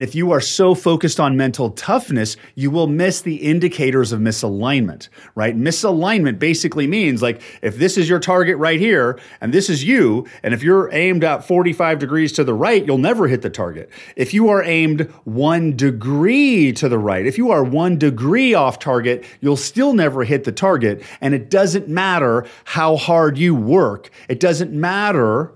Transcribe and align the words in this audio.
If 0.00 0.16
you 0.16 0.32
are 0.32 0.40
so 0.40 0.74
focused 0.74 1.20
on 1.20 1.36
mental 1.36 1.70
toughness, 1.70 2.36
you 2.56 2.68
will 2.72 2.88
miss 2.88 3.20
the 3.20 3.36
indicators 3.36 4.10
of 4.10 4.18
misalignment, 4.18 5.08
right? 5.36 5.56
Misalignment 5.56 6.40
basically 6.40 6.88
means 6.88 7.22
like 7.22 7.40
if 7.62 7.78
this 7.78 7.96
is 7.96 8.08
your 8.08 8.18
target 8.18 8.56
right 8.56 8.80
here 8.80 9.20
and 9.40 9.54
this 9.54 9.70
is 9.70 9.84
you, 9.84 10.26
and 10.42 10.52
if 10.52 10.64
you're 10.64 10.92
aimed 10.92 11.22
at 11.22 11.46
45 11.46 12.00
degrees 12.00 12.32
to 12.32 12.42
the 12.42 12.52
right, 12.52 12.84
you'll 12.84 12.98
never 12.98 13.28
hit 13.28 13.42
the 13.42 13.50
target. 13.50 13.88
If 14.16 14.34
you 14.34 14.48
are 14.48 14.64
aimed 14.64 15.02
one 15.22 15.76
degree 15.76 16.72
to 16.72 16.88
the 16.88 16.98
right, 16.98 17.24
if 17.24 17.38
you 17.38 17.52
are 17.52 17.62
one 17.62 17.96
degree 17.96 18.52
off 18.52 18.80
target, 18.80 19.24
you'll 19.40 19.56
still 19.56 19.92
never 19.92 20.24
hit 20.24 20.42
the 20.42 20.50
target. 20.50 21.04
And 21.20 21.34
it 21.34 21.50
doesn't 21.50 21.86
matter 21.86 22.46
how 22.64 22.96
hard 22.96 23.38
you 23.38 23.54
work, 23.54 24.10
it 24.28 24.40
doesn't 24.40 24.72
matter 24.72 25.52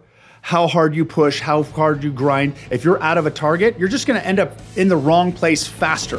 how 0.48 0.66
hard 0.66 0.96
you 0.96 1.04
push, 1.04 1.38
how 1.40 1.62
hard 1.62 2.02
you 2.02 2.10
grind. 2.10 2.54
If 2.70 2.82
you're 2.82 3.02
out 3.02 3.18
of 3.18 3.26
a 3.26 3.30
target, 3.30 3.78
you're 3.78 3.90
just 3.90 4.06
going 4.06 4.18
to 4.18 4.26
end 4.26 4.40
up 4.40 4.56
in 4.76 4.88
the 4.88 4.96
wrong 4.96 5.30
place 5.30 5.66
faster. 5.66 6.16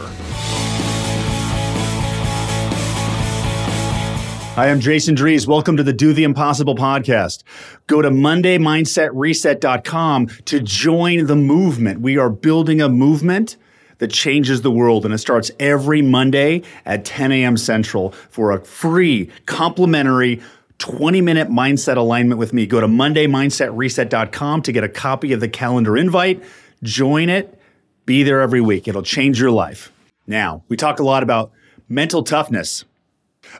Hi, 4.53 4.69
I'm 4.69 4.81
Jason 4.81 5.15
Drees. 5.15 5.47
Welcome 5.47 5.77
to 5.77 5.83
the 5.83 5.93
Do 5.93 6.13
the 6.13 6.25
Impossible 6.25 6.75
podcast. 6.75 7.41
Go 7.87 8.03
to 8.03 8.11
MondayMindsetReset.com 8.11 10.27
to 10.27 10.59
join 10.59 11.25
the 11.25 11.35
movement. 11.35 12.01
We 12.01 12.19
are 12.19 12.29
building 12.29 12.83
a 12.83 12.89
movement 12.89 13.57
that 13.97 14.11
changes 14.11 14.61
the 14.61 14.69
world, 14.69 15.05
and 15.05 15.13
it 15.13 15.17
starts 15.17 15.49
every 15.59 16.03
Monday 16.03 16.61
at 16.85 17.03
10 17.03 17.31
a.m. 17.31 17.57
Central 17.57 18.11
for 18.11 18.51
a 18.51 18.63
free, 18.63 19.31
complimentary 19.47 20.39
20 20.79 21.21
minute 21.21 21.49
mindset 21.49 21.97
alignment 21.97 22.39
with 22.39 22.53
me. 22.53 22.65
Go 22.65 22.81
to 22.81 22.87
MondayMindsetReset.com 22.87 24.61
to 24.63 24.71
get 24.71 24.83
a 24.83 24.89
copy 24.89 25.33
of 25.33 25.39
the 25.39 25.49
calendar 25.49 25.95
invite. 25.95 26.43
Join 26.81 27.29
it. 27.29 27.59
Be 28.05 28.23
there 28.23 28.41
every 28.41 28.61
week. 28.61 28.87
It'll 28.87 29.03
change 29.03 29.39
your 29.39 29.51
life. 29.51 29.91
Now, 30.25 30.63
we 30.67 30.77
talk 30.77 30.99
a 30.99 31.03
lot 31.03 31.21
about 31.21 31.51
mental 31.87 32.23
toughness. 32.23 32.85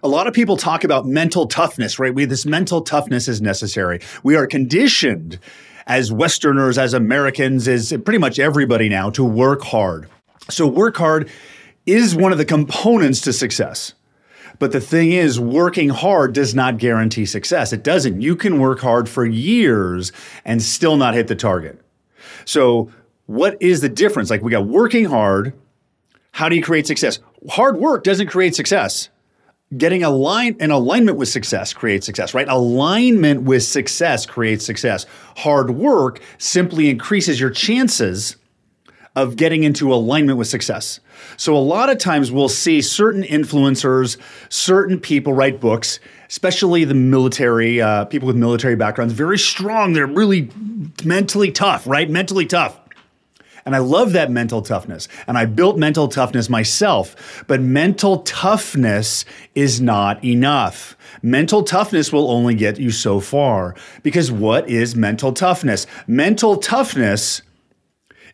A 0.03 0.08
lot 0.08 0.27
of 0.27 0.33
people 0.33 0.58
talk 0.58 0.83
about 0.83 1.05
mental 1.05 1.47
toughness, 1.47 1.99
right? 1.99 2.13
We 2.13 2.25
this 2.25 2.45
mental 2.45 2.81
toughness 2.81 3.27
is 3.27 3.41
necessary. 3.41 4.02
We 4.23 4.36
are 4.36 4.47
conditioned 4.47 5.39
as 5.88 6.11
Westerners, 6.11 6.77
as 6.77 6.93
Americans, 6.93 7.67
as 7.67 7.91
pretty 8.05 8.19
much 8.19 8.39
everybody 8.39 8.88
now 8.88 9.09
to 9.11 9.23
work 9.23 9.61
hard. 9.63 10.08
So 10.49 10.67
work 10.67 10.97
hard 10.97 11.30
is 11.86 12.15
one 12.15 12.31
of 12.31 12.38
the 12.38 12.45
components 12.45 13.21
to 13.21 13.33
success. 13.33 13.93
But 14.59 14.73
the 14.73 14.81
thing 14.81 15.13
is, 15.13 15.39
working 15.39 15.89
hard 15.89 16.33
does 16.33 16.53
not 16.53 16.77
guarantee 16.77 17.25
success. 17.25 17.71
It 17.71 17.81
doesn't. 17.81 18.21
You 18.21 18.35
can 18.35 18.59
work 18.59 18.79
hard 18.81 19.07
for 19.07 19.25
years 19.25 20.11
and 20.43 20.61
still 20.61 20.97
not 20.97 21.13
hit 21.13 21.27
the 21.27 21.35
target. 21.35 21.81
So, 22.43 22.91
what 23.25 23.61
is 23.61 23.80
the 23.80 23.89
difference? 23.89 24.30
Like, 24.30 24.41
we 24.41 24.52
got 24.52 24.67
working 24.67 25.05
hard. 25.05 25.53
How 26.31 26.49
do 26.49 26.55
you 26.55 26.63
create 26.63 26.87
success? 26.87 27.19
Hard 27.49 27.77
work 27.77 28.03
doesn't 28.03 28.27
create 28.27 28.53
success. 28.53 29.09
Getting 29.77 30.02
line 30.02 30.57
in 30.59 30.71
alignment 30.71 31.17
with 31.17 31.30
success 31.30 31.73
creates 31.73 32.05
success, 32.05 32.33
right? 32.33 32.47
Alignment 32.47 33.43
with 33.43 33.63
success 33.63 34.25
creates 34.25 34.65
success. 34.65 35.05
Hard 35.37 35.71
work 35.71 36.21
simply 36.39 36.89
increases 36.89 37.39
your 37.39 37.52
chances 37.52 38.35
of 39.15 39.35
getting 39.35 39.63
into 39.63 39.93
alignment 39.93 40.38
with 40.38 40.47
success. 40.47 40.99
So, 41.38 41.55
a 41.55 41.59
lot 41.59 41.89
of 41.89 41.97
times 41.97 42.31
we'll 42.31 42.49
see 42.49 42.81
certain 42.81 43.23
influencers, 43.23 44.17
certain 44.49 44.99
people 44.99 45.33
write 45.33 45.59
books, 45.59 45.99
especially 46.29 46.83
the 46.85 46.93
military, 46.93 47.81
uh, 47.81 48.05
people 48.05 48.27
with 48.27 48.37
military 48.37 48.75
backgrounds, 48.75 49.13
very 49.13 49.37
strong. 49.37 49.93
They're 49.93 50.07
really 50.07 50.49
mentally 51.03 51.52
tough, 51.52 51.87
right? 51.87 52.09
Mentally 52.09 52.45
tough. 52.45 52.80
And 53.65 53.75
I 53.75 53.80
love 53.80 54.13
that 54.13 54.31
mental 54.31 54.61
toughness. 54.61 55.07
And 55.27 55.37
I 55.37 55.45
built 55.45 55.77
mental 55.77 56.07
toughness 56.07 56.49
myself. 56.49 57.43
But 57.47 57.61
mental 57.61 58.19
toughness 58.19 59.25
is 59.53 59.80
not 59.81 60.23
enough. 60.23 60.97
Mental 61.21 61.63
toughness 61.63 62.11
will 62.11 62.31
only 62.31 62.55
get 62.55 62.80
you 62.80 62.89
so 62.89 63.20
far. 63.20 63.76
Because 64.02 64.31
what 64.31 64.67
is 64.70 64.95
mental 64.95 65.33
toughness? 65.33 65.86
Mental 66.08 66.58
toughness 66.58 67.41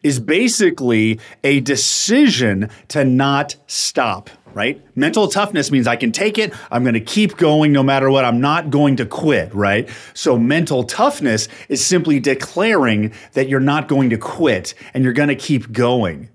is 0.05 0.19
basically 0.19 1.19
a 1.43 1.59
decision 1.61 2.69
to 2.87 3.03
not 3.03 3.55
stop, 3.65 4.29
right? 4.53 4.79
Mental 4.95 5.27
toughness 5.27 5.71
means 5.71 5.87
I 5.87 5.95
can 5.95 6.11
take 6.11 6.37
it, 6.37 6.53
I'm 6.69 6.83
going 6.83 6.93
to 6.93 6.99
keep 6.99 7.37
going 7.37 7.71
no 7.71 7.81
matter 7.81 8.11
what, 8.11 8.23
I'm 8.23 8.39
not 8.39 8.69
going 8.69 8.97
to 8.97 9.07
quit, 9.07 9.51
right? 9.51 9.89
So 10.13 10.37
mental 10.37 10.83
toughness 10.83 11.47
is 11.69 11.83
simply 11.83 12.19
declaring 12.19 13.13
that 13.33 13.49
you're 13.49 13.59
not 13.59 13.87
going 13.87 14.11
to 14.11 14.17
quit 14.19 14.75
and 14.93 15.03
you're 15.03 15.11
going 15.11 15.29
to 15.29 15.35
keep 15.35 15.71
going. 15.71 16.29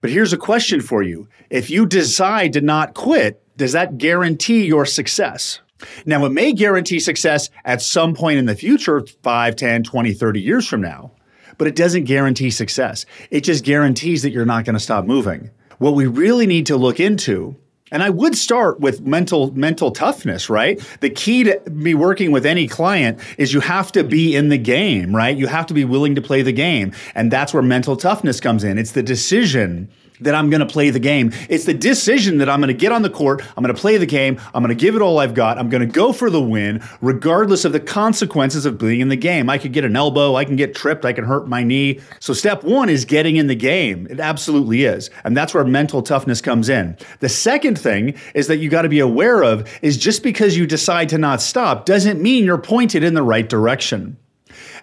But 0.00 0.10
here's 0.10 0.32
a 0.32 0.36
question 0.36 0.80
for 0.80 1.04
you. 1.04 1.28
If 1.50 1.70
you 1.70 1.86
decide 1.86 2.54
to 2.54 2.60
not 2.60 2.94
quit, 2.94 3.40
does 3.56 3.74
that 3.74 3.96
guarantee 3.96 4.66
your 4.66 4.86
success? 4.86 5.60
Now, 6.04 6.24
it 6.24 6.32
may 6.32 6.52
guarantee 6.52 6.98
success 6.98 7.48
at 7.64 7.80
some 7.80 8.12
point 8.12 8.40
in 8.40 8.46
the 8.46 8.56
future, 8.56 9.06
5, 9.22 9.54
10, 9.54 9.84
20, 9.84 10.12
30 10.12 10.40
years 10.40 10.66
from 10.66 10.80
now 10.80 11.12
but 11.60 11.68
it 11.68 11.76
doesn't 11.76 12.04
guarantee 12.04 12.48
success. 12.48 13.04
It 13.30 13.42
just 13.42 13.66
guarantees 13.66 14.22
that 14.22 14.30
you're 14.30 14.46
not 14.46 14.64
going 14.64 14.72
to 14.72 14.80
stop 14.80 15.04
moving. 15.04 15.50
What 15.76 15.94
we 15.94 16.06
really 16.06 16.46
need 16.46 16.64
to 16.66 16.76
look 16.78 16.98
into 16.98 17.54
and 17.92 18.02
I 18.02 18.08
would 18.08 18.34
start 18.34 18.80
with 18.80 19.02
mental 19.02 19.52
mental 19.52 19.90
toughness, 19.90 20.48
right? 20.48 20.80
The 21.00 21.10
key 21.10 21.44
to 21.44 21.60
me 21.68 21.92
working 21.92 22.30
with 22.30 22.46
any 22.46 22.66
client 22.66 23.18
is 23.36 23.52
you 23.52 23.60
have 23.60 23.92
to 23.92 24.04
be 24.04 24.34
in 24.34 24.48
the 24.48 24.56
game, 24.56 25.14
right? 25.14 25.36
You 25.36 25.48
have 25.48 25.66
to 25.66 25.74
be 25.74 25.84
willing 25.84 26.14
to 26.14 26.22
play 26.22 26.40
the 26.40 26.52
game. 26.52 26.92
And 27.14 27.30
that's 27.30 27.52
where 27.52 27.62
mental 27.62 27.96
toughness 27.96 28.40
comes 28.40 28.64
in. 28.64 28.78
It's 28.78 28.92
the 28.92 29.02
decision 29.02 29.90
that 30.20 30.34
I'm 30.34 30.50
going 30.50 30.60
to 30.60 30.66
play 30.66 30.90
the 30.90 30.98
game. 30.98 31.32
It's 31.48 31.64
the 31.64 31.74
decision 31.74 32.38
that 32.38 32.48
I'm 32.48 32.60
going 32.60 32.68
to 32.68 32.74
get 32.74 32.92
on 32.92 33.02
the 33.02 33.10
court, 33.10 33.42
I'm 33.56 33.62
going 33.62 33.74
to 33.74 33.80
play 33.80 33.96
the 33.96 34.06
game, 34.06 34.40
I'm 34.54 34.62
going 34.62 34.76
to 34.76 34.80
give 34.80 34.96
it 34.96 35.02
all 35.02 35.18
I've 35.18 35.34
got, 35.34 35.58
I'm 35.58 35.68
going 35.68 35.86
to 35.86 35.92
go 35.92 36.12
for 36.12 36.30
the 36.30 36.40
win, 36.40 36.82
regardless 37.00 37.64
of 37.64 37.72
the 37.72 37.80
consequences 37.80 38.66
of 38.66 38.78
being 38.78 39.00
in 39.00 39.08
the 39.08 39.16
game. 39.16 39.50
I 39.50 39.58
could 39.58 39.72
get 39.72 39.84
an 39.84 39.96
elbow, 39.96 40.36
I 40.36 40.44
can 40.44 40.56
get 40.56 40.74
tripped, 40.74 41.04
I 41.04 41.12
can 41.12 41.24
hurt 41.24 41.48
my 41.48 41.62
knee. 41.62 42.00
So, 42.18 42.32
step 42.32 42.64
one 42.64 42.88
is 42.88 43.04
getting 43.04 43.36
in 43.36 43.46
the 43.46 43.54
game. 43.54 44.06
It 44.10 44.20
absolutely 44.20 44.84
is. 44.84 45.10
And 45.24 45.36
that's 45.36 45.54
where 45.54 45.64
mental 45.64 46.02
toughness 46.02 46.40
comes 46.40 46.68
in. 46.68 46.96
The 47.20 47.28
second 47.28 47.78
thing 47.78 48.14
is 48.34 48.46
that 48.46 48.58
you 48.58 48.68
got 48.68 48.82
to 48.82 48.88
be 48.88 49.00
aware 49.00 49.42
of 49.42 49.68
is 49.82 49.96
just 49.96 50.22
because 50.22 50.56
you 50.56 50.66
decide 50.66 51.08
to 51.10 51.18
not 51.18 51.40
stop 51.40 51.86
doesn't 51.86 52.20
mean 52.20 52.44
you're 52.44 52.58
pointed 52.58 53.02
in 53.04 53.14
the 53.14 53.22
right 53.22 53.48
direction. 53.48 54.16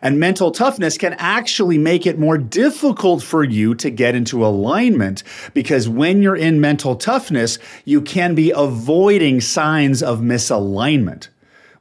And 0.02 0.20
mental 0.20 0.52
toughness 0.52 0.98
can 0.98 1.14
actually 1.14 1.78
make 1.78 2.06
it 2.06 2.20
more 2.20 2.38
difficult 2.38 3.24
for 3.24 3.44
you 3.44 3.76
to 3.76 3.90
get 3.90 4.16
into 4.16 4.46
alignment 4.46 5.24
because 5.54 5.90
when 5.90 6.22
you're 6.22 6.36
in 6.36 6.62
mental 6.62 6.96
toughness, 6.96 7.60
you 7.86 8.02
can 8.02 8.36
be 8.36 8.52
avoiding 8.52 9.42
signs 9.42 10.04
of 10.04 10.20
misalignment. 10.20 11.30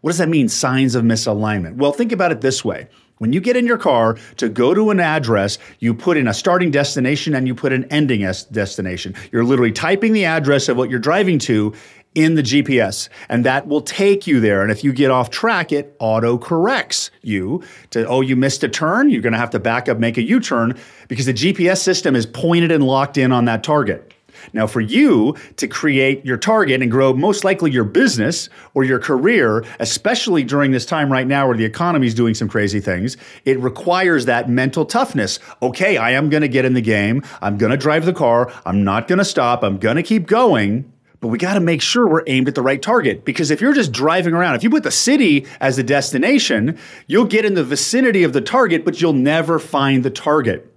What 0.01 0.11
does 0.11 0.19
that 0.19 0.29
mean, 0.29 0.49
signs 0.49 0.95
of 0.95 1.05
misalignment? 1.05 1.77
Well, 1.77 1.93
think 1.93 2.13
about 2.13 2.33
it 2.33 2.41
this 2.41 2.65
way. 2.65 2.89
When 3.19 3.33
you 3.33 3.41
get 3.41 3.57
in 3.57 3.67
your 3.67 3.79
car 3.79 4.19
to 4.37 4.49
go 4.51 4.75
to 4.75 4.91
an 4.91 5.01
address, 5.01 5.57
you 5.79 5.95
put 5.95 6.19
in 6.19 6.29
a 6.29 6.35
starting 6.35 6.71
destination 6.71 7.35
and 7.35 7.47
you 7.47 7.55
put 7.55 7.73
an 7.73 7.85
ending 7.85 8.21
destination. 8.53 9.15
You're 9.33 9.45
literally 9.45 9.73
typing 9.73 10.13
the 10.13 10.27
address 10.27 10.69
of 10.69 10.77
what 10.77 10.91
you're 10.91 10.99
driving 10.99 11.39
to 11.41 11.73
in 12.17 12.35
the 12.35 12.43
GPS, 12.43 13.09
and 13.29 13.45
that 13.45 13.69
will 13.69 13.83
take 13.83 14.27
you 14.27 14.41
there. 14.41 14.63
And 14.63 14.73
if 14.73 14.83
you 14.83 14.93
get 14.93 15.11
off 15.11 15.31
track, 15.31 15.71
it 15.71 15.95
auto 16.01 16.39
corrects 16.39 17.11
you 17.23 17.63
to, 17.91 18.07
oh, 18.09 18.23
you 18.23 18.35
missed 18.35 18.65
a 18.65 18.69
turn. 18.69 19.11
You're 19.11 19.23
going 19.23 19.35
to 19.35 19.39
have 19.39 19.51
to 19.51 19.61
back 19.61 19.89
up, 19.89 19.99
make 19.99 20.17
a 20.17 20.23
U 20.23 20.41
turn 20.41 20.79
because 21.09 21.27
the 21.27 21.35
GPS 21.35 21.79
system 21.79 22.17
is 22.17 22.25
pointed 22.25 22.73
and 22.73 22.85
locked 22.85 23.19
in 23.19 23.33
on 23.33 23.45
that 23.45 23.63
target. 23.63 24.15
Now, 24.53 24.67
for 24.67 24.81
you 24.81 25.37
to 25.57 25.69
create 25.69 26.25
your 26.25 26.37
target 26.37 26.83
and 26.83 26.91
grow 26.91 27.13
most 27.13 27.45
likely 27.45 27.71
your 27.71 27.85
business 27.85 28.49
or 28.75 28.85
your 28.85 28.99
career, 28.99 29.65
especially 29.81 30.45
during 30.45 30.71
this 30.71 30.87
time 30.87 31.11
right 31.11 31.27
now 31.27 31.47
where 31.47 31.57
the 31.57 31.65
economy 31.65 32.07
is 32.07 32.15
doing 32.15 32.35
some 32.35 32.49
crazy 32.49 32.81
things, 32.81 33.17
it 33.45 33.59
requires 33.61 34.25
that 34.27 34.49
mental 34.49 34.85
toughness. 34.85 35.39
Okay, 35.63 35.97
I 35.97 36.13
am 36.13 36.31
going 36.31 36.43
to 36.43 36.49
get 36.49 36.65
in 36.65 36.75
the 36.75 36.83
game. 36.83 37.23
I'm 37.41 37.59
going 37.59 37.71
to 37.73 37.79
drive 37.79 38.05
the 38.05 38.13
car. 38.13 38.53
I'm 38.65 38.85
not 38.85 39.09
going 39.09 39.19
to 39.19 39.25
stop. 39.25 39.63
I'm 39.63 39.79
going 39.79 39.97
to 39.97 40.03
keep 40.03 40.27
going 40.27 40.93
but 41.21 41.29
we 41.29 41.39
got 41.39 41.55
to 41.55 41.61
make 41.61 41.83
sure 41.83 42.07
we're 42.07 42.23
aimed 42.27 42.49
at 42.49 42.55
the 42.55 42.63
right 42.63 42.81
target 42.81 43.25
because 43.25 43.51
if 43.51 43.61
you're 43.61 43.73
just 43.75 43.93
driving 43.93 44.35
around, 44.35 44.55
if 44.55 44.63
you 44.63 44.71
put 44.71 44.83
the 44.83 44.91
city 44.91 45.47
as 45.61 45.77
the 45.77 45.83
destination, 45.83 46.79
you'll 47.07 47.25
get 47.25 47.45
in 47.45 47.55
the 47.55 47.65
vicinity 47.65 48.23
of 48.23 48.33
the 48.33 48.41
target, 48.41 48.85
but 48.85 49.01
you'll 49.01 49.13
never 49.13 49.59
find 49.59 50.05
the 50.05 50.11
target. 50.11 50.76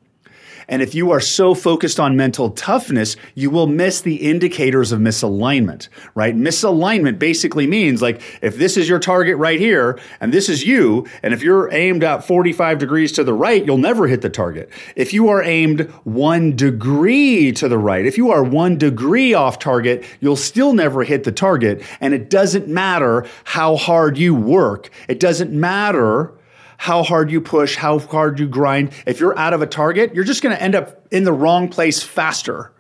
And 0.70 0.84
if 0.84 0.96
you 0.96 1.12
are 1.12 1.20
so 1.20 1.54
focused 1.54 2.00
on 2.00 2.16
mental 2.16 2.52
toughness, 2.52 3.18
you 3.34 3.50
will 3.50 3.68
miss 3.68 4.00
the 4.00 4.16
indicators 4.16 4.92
of 4.92 5.00
misalignment, 5.00 5.90
right? 6.14 6.36
Misalignment 6.36 7.20
basically 7.20 7.68
means 7.68 8.02
like 8.02 8.22
if 8.42 8.58
this 8.58 8.78
is 8.78 8.88
your 8.88 9.00
target 9.00 9.36
right 9.38 9.60
here 9.60 10.00
and 10.22 10.32
this 10.32 10.48
is 10.48 10.66
you, 10.66 11.08
and 11.24 11.34
if 11.34 11.42
you're 11.42 11.74
aimed 11.74 12.04
at 12.04 12.24
45 12.24 12.78
degrees 12.78 13.12
to 13.14 13.24
the 13.24 13.34
right, 13.34 13.66
you'll 13.66 13.78
never 13.78 14.08
hit 14.08 14.22
the 14.22 14.30
target. 14.30 14.70
If 14.96 15.12
you 15.12 15.28
are 15.30 15.44
aimed 15.44 15.90
one 16.04 16.56
degree 16.56 17.52
to 17.54 17.68
the 17.68 17.80
right, 17.80 18.06
if 18.06 18.18
you 18.18 18.32
are 18.32 18.44
one 18.44 18.78
degree 18.78 19.34
off 19.34 19.58
target, 19.58 20.06
you'll 20.20 20.36
still 20.36 20.74
never 20.74 21.04
hit 21.04 21.24
the 21.24 21.32
target. 21.32 21.82
And 22.00 22.14
it 22.14 22.30
doesn't 22.30 22.68
matter 22.68 23.26
how 23.44 23.76
hard 23.76 24.20
you 24.20 24.36
work. 24.36 24.92
It 25.08 25.20
doesn't 25.20 25.52
matter 25.52 26.32
how 26.80 27.04
hard 27.04 27.30
you 27.30 27.42
push, 27.42 27.76
how 27.76 28.00
hard 28.00 28.40
you 28.40 28.48
grind, 28.48 28.92
if 29.06 29.20
you're 29.20 29.38
out 29.38 29.54
of 29.54 29.62
a 29.62 29.68
target, 29.68 30.16
you're 30.16 30.24
just 30.24 30.42
going 30.42 30.56
to 30.56 30.64
end 30.64 30.76
up 30.76 31.06
in 31.12 31.26
the 31.26 31.34
wrong 31.34 31.68
place 31.68 32.02
faster. 32.02 32.72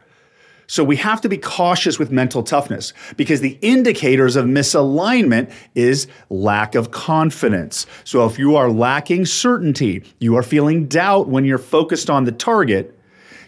So 0.67 0.85
we 0.85 0.95
have 0.95 1.19
to 1.21 1.29
be 1.29 1.37
cautious 1.37 1.99
with 1.99 2.09
mental 2.09 2.41
toughness 2.41 2.93
because 3.17 3.41
the 3.41 3.57
indicators 3.61 4.37
of 4.37 4.45
misalignment 4.45 5.51
is 5.75 6.07
lack 6.29 6.75
of 6.75 6.91
confidence. 6.91 7.87
So 8.05 8.25
if 8.25 8.39
you 8.39 8.55
are 8.55 8.69
lacking 8.69 9.25
certainty, 9.25 10.05
you 10.19 10.37
are 10.37 10.43
feeling 10.43 10.85
doubt 10.85 11.27
when 11.27 11.43
you're 11.43 11.57
focused 11.57 12.09
on 12.09 12.23
the 12.23 12.31
target, 12.31 12.97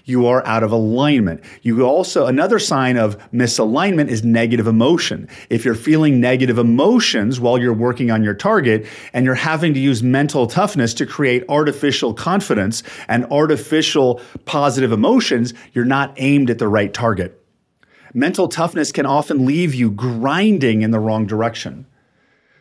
you 0.06 0.26
are 0.28 0.46
out 0.46 0.64
of 0.64 0.72
alignment. 0.72 1.44
You 1.62 1.84
also, 1.84 2.26
another 2.26 2.60
sign 2.60 2.98
of 2.98 3.18
misalignment 3.32 4.10
is 4.10 4.24
negative 4.24 4.68
emotion. 4.68 5.28
If 5.50 5.66
you're 5.66 5.76
feeling 5.76 6.20
negative 6.20 6.58
emotions 6.58 7.40
while 7.40 7.58
you're 7.58 7.74
working 7.74 8.12
on 8.12 8.24
your 8.24 8.34
target 8.34 8.86
and 9.14 9.26
you're 9.26 9.36
having 9.36 9.74
to 9.74 9.80
use 9.80 10.04
mental 10.04 10.48
toughness 10.48 10.94
to 10.96 11.06
create 11.06 11.44
artificial 11.50 12.14
confidence 12.14 12.84
and 13.08 13.26
artificial 13.26 14.22
positive 14.46 14.92
emotions, 14.92 15.54
you're 15.74 15.86
not 15.86 16.14
aimed 16.18 16.50
at 16.50 16.60
the 16.60 16.68
right 16.68 16.94
target. 16.94 17.38
Mental 18.14 18.48
toughness 18.48 18.92
can 18.92 19.06
often 19.06 19.46
leave 19.46 19.74
you 19.74 19.90
grinding 19.90 20.82
in 20.82 20.92
the 20.92 21.00
wrong 21.00 21.26
direction. 21.26 21.86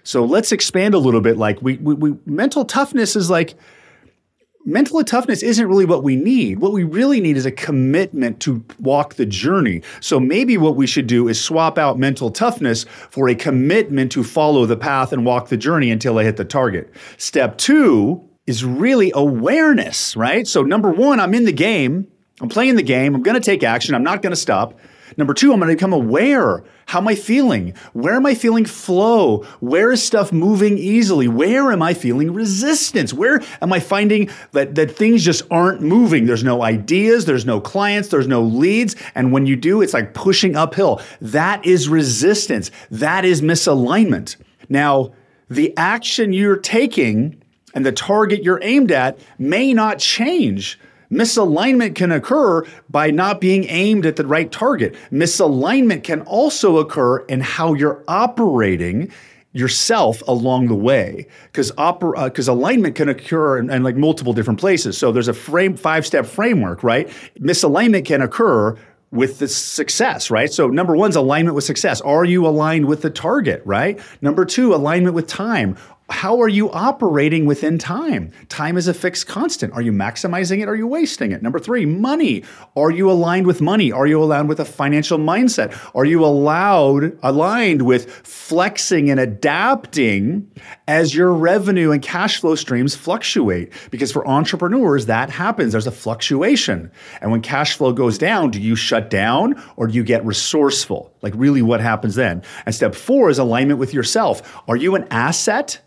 So 0.03 0.25
let's 0.25 0.53
expand 0.53 0.95
a 0.95 0.99
little 0.99 1.21
bit. 1.21 1.37
Like 1.37 1.61
we, 1.61 1.77
we, 1.77 1.95
we 1.95 2.17
mental 2.25 2.65
toughness 2.65 3.17
is 3.17 3.31
like, 3.31 3.55
mental 4.65 5.03
toughness 5.05 5.43
isn't 5.43 5.67
really 5.67 5.85
what 5.85 6.03
we 6.03 6.17
need. 6.17 6.59
What 6.59 6.73
we 6.73 6.85
really 6.85 7.21
need 7.21 7.37
is 7.37 7.47
a 7.47 7.53
commitment 7.53 8.41
to 8.41 8.65
walk 8.79 9.15
the 9.15 9.27
journey. 9.27 9.83
So 10.01 10.21
maybe 10.21 10.57
what 10.59 10.77
we 10.77 10.87
should 10.87 11.07
do 11.07 11.29
is 11.29 11.43
swap 11.43 11.79
out 11.79 11.99
mental 11.99 12.31
toughness 12.31 12.85
for 13.11 13.29
a 13.29 13.35
commitment 13.35 14.13
to 14.13 14.25
follow 14.25 14.67
the 14.67 14.77
path 14.77 15.13
and 15.13 15.25
walk 15.25 15.49
the 15.49 15.57
journey 15.57 15.91
until 15.91 16.19
I 16.19 16.25
hit 16.25 16.37
the 16.37 16.45
target. 16.45 16.93
Step 17.17 17.59
two 17.59 18.23
is 18.47 18.65
really 18.65 19.13
awareness, 19.15 20.17
right? 20.17 20.47
So, 20.47 20.63
number 20.63 20.91
one, 20.91 21.21
I'm 21.21 21.35
in 21.35 21.45
the 21.45 21.53
game. 21.53 22.07
I'm 22.41 22.49
playing 22.49 22.77
the 22.77 22.83
game. 22.83 23.15
I'm 23.15 23.23
to 23.35 23.41
take 23.41 23.63
action. 23.63 23.95
I'm 23.95 24.03
not 24.03 24.23
to 24.33 24.37
stop. 24.37 24.79
Number 25.17 25.35
two, 25.35 25.53
I'm 25.53 25.59
going 25.59 25.71
to 25.71 25.77
become 25.77 25.93
aware. 25.93 26.63
How 26.87 26.99
am 26.99 27.09
I 27.09 27.15
feeling? 27.15 27.75
Where 27.93 28.15
am 28.15 28.27
I 28.27 28.35
feeling 28.35 28.65
flow? 28.65 29.45
Where 29.61 29.93
is 29.93 30.03
stuff 30.03 30.33
moving 30.33 30.77
easily? 30.79 31.29
Where 31.29 31.73
am 31.73 31.83
I 31.83 31.95
feeling 31.95 32.33
resistance? 32.33 33.13
Where 33.15 33.41
am 33.63 33.73
I 33.73 33.81
finding 33.81 34.31
that, 34.53 34.75
that 34.75 34.97
things 34.97 35.25
just 35.25 35.43
aren't 35.51 35.83
moving? 35.83 36.27
There's 36.27 36.45
no 36.45 36.63
ideas, 36.63 37.27
there's 37.27 37.47
no 37.47 37.61
clients, 37.61 38.09
there's 38.09 38.29
no 38.29 38.43
leads. 38.43 38.97
And 39.15 39.33
when 39.33 39.47
you 39.47 39.57
do, 39.57 39.83
it's 39.83 39.95
like 39.95 40.15
pushing 40.15 40.57
uphill. 40.57 41.01
That 41.21 41.65
is 41.65 41.89
resistance. 41.89 42.71
That 42.91 43.25
is 43.25 43.41
misalignment. 43.41 44.37
Now, 44.69 45.13
the 45.49 45.77
action 45.77 46.33
you're 46.33 46.57
taking 46.57 47.43
and 47.75 47.87
the 47.87 47.93
target 47.93 48.43
you're 48.43 48.61
aimed 48.63 48.91
at 48.91 49.19
may 49.39 49.73
not 49.73 49.99
change 49.99 50.79
Misalignment 51.11 51.95
can 51.95 52.13
occur 52.13 52.65
by 52.89 53.11
not 53.11 53.41
being 53.41 53.65
aimed 53.69 54.07
at 54.07 54.17
the 54.17 54.27
right 54.27 54.51
target. 54.51 54.95
Misalignment 55.11 56.05
can 56.05 56.21
also 56.23 56.79
occur 56.79 57.19
in 57.27 57.41
how 57.41 57.75
you're 57.75 58.05
operating 58.07 59.11
yourself 59.53 60.23
along 60.29 60.69
the 60.69 60.75
way 60.77 61.27
because 61.47 61.73
uh, 61.77 62.31
alignment 62.53 62.95
can 62.95 63.09
occur 63.09 63.59
in, 63.59 63.69
in, 63.69 63.83
like 63.83 63.97
multiple 63.97 64.33
different 64.33 64.61
places 64.61 64.97
so 64.97 65.11
there's 65.11 65.27
a 65.27 65.35
frame 65.35 65.77
five 65.77 66.07
step 66.07 66.25
framework 66.25 66.85
right 66.85 67.09
misalignment 67.41 68.05
can 68.05 68.23
occur 68.23 68.79
with 69.13 69.41
the 69.41 69.49
success, 69.49 70.31
right? 70.31 70.53
So 70.53 70.69
number 70.69 70.97
one's 70.97 71.17
alignment 71.17 71.55
with 71.55 71.65
success. 71.65 72.01
Are 72.01 72.25
you 72.25 72.47
aligned 72.47 72.87
with 72.87 73.03
the 73.03 73.11
target, 73.11 73.61
right? 73.65 74.01
Number 74.23 74.45
two, 74.45 74.75
alignment 74.75 75.15
with 75.15 75.27
time 75.27 75.77
how 76.11 76.41
are 76.41 76.49
you 76.49 76.71
operating 76.73 77.47
within 77.47 77.79
time? 77.79 78.33
Time 78.49 78.77
is 78.77 78.89
a 78.89 78.95
fixed 78.95 79.27
constant. 79.27 79.73
Are 79.73 79.83
you 79.83 79.93
maximizing 79.93 80.61
it? 80.61 80.69
Are 80.69 80.75
you 80.75 80.87
wasting 80.87 81.33
it? 81.33 81.43
Number 81.43 81.59
three, 81.59 81.87
money. 81.87 82.45
Are 82.77 82.91
you 82.91 83.11
aligned 83.11 83.47
with 83.47 83.61
money? 83.61 83.93
Are 83.93 84.07
you 84.07 84.23
aligned 84.23 84.49
with 84.49 84.61
a 84.61 84.65
financial 84.65 85.19
mindset? 85.19 85.79
Are 85.95 86.05
you 86.05 86.25
allowed, 86.25 87.19
aligned 87.23 87.83
with 87.83 88.11
flexing 88.11 89.11
and 89.11 89.21
adapting 89.21 90.51
as 90.89 91.15
your 91.15 91.33
revenue 91.33 91.91
and 91.91 92.03
cash 92.03 92.41
flow 92.41 92.55
streams 92.55 92.95
fluctuate? 92.95 93.73
Because 93.91 94.13
for 94.13 94.27
entrepreneurs, 94.27 95.07
that 95.07 95.31
happens. 95.31 95.73
There's 95.73 95.87
a 95.87 95.93
fluctuation. 95.93 96.91
And 97.21 97.31
when 97.31 97.41
cash 97.41 97.77
flow 97.77 97.93
goes 97.93 98.19
down, 98.19 98.51
do 98.51 98.61
you 98.61 98.77
shut 98.77 99.11
down 99.11 99.63
or 99.77 99.87
do 99.87 99.95
you 99.95 100.05
get 100.05 100.25
resourceful? 100.27 101.15
Like, 101.23 101.35
really, 101.37 101.63
what 101.63 101.81
happens 101.81 102.15
then? 102.15 102.43
And 102.67 102.75
step 102.75 102.95
four 102.95 103.31
is 103.31 103.39
alignment 103.39 103.79
with 103.79 103.95
yourself. 103.95 104.61
Are 104.69 104.77
you 104.77 104.97
an 104.97 105.07
asset? 105.11 105.81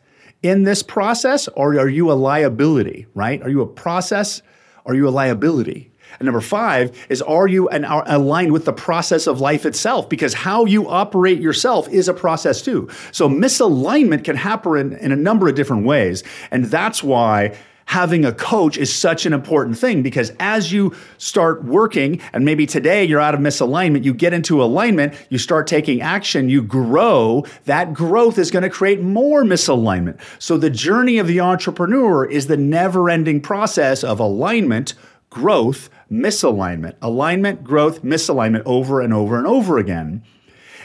In 0.44 0.64
this 0.64 0.84
process 0.84 1.48
or 1.48 1.80
are 1.80 1.90
you 1.90 2.12
a 2.12 2.14
liability, 2.14 3.08
right? 3.16 3.42
Are 3.42 3.50
you 3.50 3.62
a 3.62 3.68
process? 3.68 4.42
Are 4.86 4.94
you 4.94 5.08
a 5.08 5.10
liability? 5.10 5.90
And 6.20 6.26
number 6.28 6.42
five 6.42 6.96
is 7.10 7.22
are 7.22 7.48
you 7.48 7.70
an, 7.70 7.86
are 7.86 8.04
aligned 8.06 8.52
with 8.52 8.66
the 8.66 8.74
process 8.74 9.26
of 9.26 9.42
life 9.42 9.66
itself? 9.66 10.10
Because 10.10 10.34
how 10.34 10.66
you 10.66 10.88
operate 10.88 11.40
yourself 11.40 11.90
is 11.90 12.08
a 12.08 12.14
process 12.14 12.62
too. 12.62 12.90
So 13.12 13.28
misalignment 13.28 14.24
can 14.24 14.36
happen 14.36 14.76
in, 14.76 14.94
in 14.94 15.12
a 15.12 15.16
number 15.16 15.48
of 15.48 15.56
different 15.56 15.86
ways. 15.86 16.24
And 16.52 16.66
that's 16.66 17.02
why 17.02 17.58
having 17.86 18.26
a 18.26 18.34
coach 18.34 18.78
is 18.78 18.94
such 18.94 19.26
an 19.26 19.34
important 19.34 19.78
thing 19.78 20.02
because 20.02 20.32
as 20.40 20.72
you 20.72 20.94
start 21.18 21.64
working, 21.64 22.22
and 22.32 22.46
maybe 22.46 22.66
today 22.66 23.04
you're 23.04 23.20
out 23.20 23.34
of 23.34 23.40
misalignment, 23.40 24.04
you 24.04 24.14
get 24.14 24.34
into 24.34 24.64
alignment, 24.64 25.14
you 25.30 25.38
start 25.38 25.68
taking 25.68 26.02
action, 26.02 26.50
you 26.50 26.62
grow, 26.62 27.46
that 27.66 27.94
growth 27.94 28.38
is 28.38 28.52
going 28.52 28.64
to 28.64 28.70
create 28.70 29.02
more 29.02 29.44
misalignment. 29.44 30.20
So 30.40 30.58
the 30.58 30.70
journey 30.70 31.18
of 31.18 31.28
the 31.28 31.40
entrepreneur 31.40 32.26
is 32.26 32.48
the 32.48 32.58
never 32.58 33.10
ending 33.10 33.42
process 33.42 34.04
of 34.04 34.20
alignment, 34.20 34.94
growth, 35.30 35.90
misalignment, 36.12 36.96
alignment, 37.02 37.64
growth, 37.64 38.04
misalignment 38.04 38.64
over 38.66 39.02
and 39.02 39.14
over 39.14 39.38
and 39.38 39.48
over 39.48 39.78
again. 39.78 40.24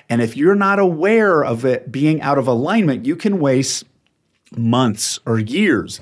And 0.08 0.22
if 0.22 0.36
you're 0.36 0.54
not 0.54 0.78
aware 0.78 1.44
of 1.44 1.64
it 1.64 1.92
being 1.92 2.22
out 2.22 2.38
of 2.38 2.48
alignment, 2.48 3.04
you 3.04 3.14
can 3.14 3.38
waste 3.38 3.84
months 4.56 5.18
or 5.26 5.38
years 5.38 6.00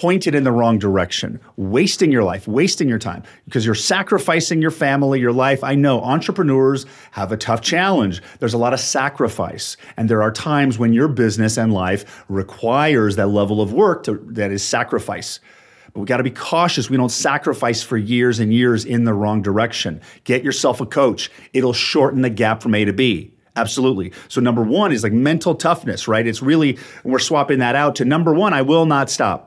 pointed 0.00 0.34
in 0.34 0.44
the 0.44 0.52
wrong 0.52 0.78
direction, 0.78 1.40
wasting 1.56 2.12
your 2.12 2.22
life, 2.22 2.46
wasting 2.46 2.88
your 2.88 2.98
time 2.98 3.22
because 3.46 3.64
you're 3.64 3.74
sacrificing 3.74 4.60
your 4.60 4.70
family, 4.70 5.18
your 5.20 5.32
life. 5.32 5.64
I 5.64 5.74
know 5.74 6.02
entrepreneurs 6.02 6.84
have 7.12 7.32
a 7.32 7.36
tough 7.36 7.62
challenge. 7.62 8.22
There's 8.38 8.52
a 8.52 8.58
lot 8.58 8.74
of 8.74 8.80
sacrifice, 8.80 9.76
and 9.96 10.08
there 10.08 10.22
are 10.22 10.30
times 10.30 10.78
when 10.78 10.92
your 10.92 11.08
business 11.08 11.56
and 11.56 11.72
life 11.72 12.24
requires 12.28 13.16
that 13.16 13.28
level 13.28 13.62
of 13.62 13.72
work 13.72 14.02
to, 14.04 14.16
that 14.32 14.50
is 14.50 14.62
sacrifice. 14.62 15.40
But 15.94 16.00
we 16.00 16.06
got 16.06 16.18
to 16.18 16.24
be 16.24 16.30
cautious. 16.30 16.90
We 16.90 16.98
don't 16.98 17.08
sacrifice 17.08 17.82
for 17.82 17.96
years 17.96 18.38
and 18.38 18.52
years 18.52 18.84
in 18.84 19.04
the 19.04 19.14
wrong 19.14 19.40
direction. 19.40 20.02
Get 20.24 20.44
yourself 20.44 20.82
a 20.82 20.86
coach. 20.86 21.30
It'll 21.54 21.72
shorten 21.72 22.20
the 22.20 22.30
gap 22.30 22.62
from 22.62 22.74
A 22.74 22.84
to 22.84 22.92
B. 22.92 23.32
Absolutely. 23.56 24.12
So 24.28 24.42
number 24.42 24.62
one 24.62 24.92
is 24.92 25.02
like 25.02 25.14
mental 25.14 25.54
toughness, 25.54 26.06
right? 26.06 26.26
It's 26.26 26.42
really, 26.42 26.78
we're 27.02 27.18
swapping 27.18 27.60
that 27.60 27.74
out 27.74 27.96
to 27.96 28.04
number 28.04 28.34
one, 28.34 28.52
I 28.52 28.60
will 28.60 28.84
not 28.84 29.08
stop 29.08 29.45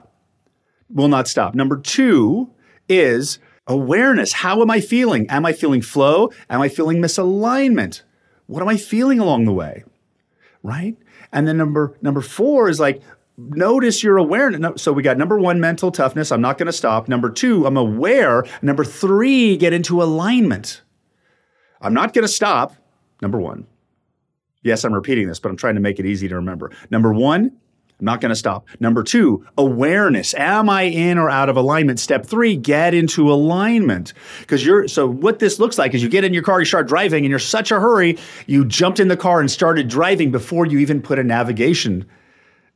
will 0.89 1.07
not 1.07 1.27
stop. 1.27 1.55
Number 1.55 1.77
two 1.77 2.49
is 2.87 3.39
awareness. 3.67 4.33
How 4.33 4.61
am 4.61 4.71
I 4.71 4.81
feeling? 4.81 5.29
Am 5.29 5.45
I 5.45 5.53
feeling 5.53 5.81
flow? 5.81 6.31
Am 6.49 6.61
I 6.61 6.69
feeling 6.69 6.97
misalignment? 6.97 8.01
What 8.47 8.61
am 8.61 8.67
I 8.67 8.77
feeling 8.77 9.19
along 9.19 9.45
the 9.45 9.53
way? 9.53 9.83
Right? 10.63 10.97
And 11.31 11.47
then 11.47 11.57
number 11.57 11.95
number 12.01 12.21
four 12.21 12.69
is 12.69 12.79
like 12.79 13.01
notice 13.37 14.03
your 14.03 14.17
awareness. 14.17 14.81
So 14.81 14.91
we 14.91 15.03
got 15.03 15.17
number 15.17 15.39
one, 15.39 15.59
mental 15.59 15.91
toughness. 15.91 16.31
I'm 16.31 16.41
not 16.41 16.57
going 16.57 16.67
to 16.67 16.73
stop. 16.73 17.07
Number 17.07 17.29
two, 17.29 17.65
I'm 17.65 17.77
aware. 17.77 18.43
Number 18.61 18.83
three, 18.83 19.55
get 19.55 19.71
into 19.71 20.01
alignment. 20.01 20.81
I'm 21.81 21.93
not 21.93 22.13
going 22.13 22.23
to 22.23 22.31
stop. 22.31 22.75
Number 23.21 23.39
one. 23.39 23.67
Yes, 24.61 24.83
I'm 24.83 24.93
repeating 24.93 25.27
this, 25.27 25.39
but 25.39 25.49
I'm 25.49 25.57
trying 25.57 25.75
to 25.75 25.81
make 25.81 25.99
it 25.99 26.05
easy 26.05 26.27
to 26.27 26.35
remember. 26.35 26.71
Number 26.91 27.13
one, 27.13 27.53
I'm 27.99 28.05
not 28.05 28.21
going 28.21 28.29
to 28.29 28.35
stop. 28.35 28.65
Number 28.79 29.03
two, 29.03 29.45
awareness. 29.57 30.33
Am 30.33 30.69
I 30.69 30.83
in 30.83 31.17
or 31.17 31.29
out 31.29 31.49
of 31.49 31.57
alignment? 31.57 31.99
Step 31.99 32.25
three, 32.25 32.55
get 32.55 32.93
into 32.93 33.29
alignment. 33.29 34.13
Because 34.39 34.65
you're, 34.65 34.87
so 34.87 35.05
what 35.05 35.39
this 35.39 35.59
looks 35.59 35.77
like 35.77 35.93
is 35.93 36.01
you 36.01 36.07
get 36.07 36.23
in 36.23 36.33
your 36.33 36.43
car, 36.43 36.59
you 36.59 36.65
start 36.65 36.87
driving, 36.87 37.25
and 37.25 37.29
you're 37.29 37.39
such 37.39 37.71
a 37.71 37.79
hurry, 37.79 38.17
you 38.47 38.63
jumped 38.63 39.01
in 39.01 39.09
the 39.09 39.17
car 39.17 39.41
and 39.41 39.51
started 39.51 39.89
driving 39.89 40.31
before 40.31 40.65
you 40.65 40.79
even 40.79 41.01
put 41.01 41.19
a 41.19 41.23
navigation 41.23 42.05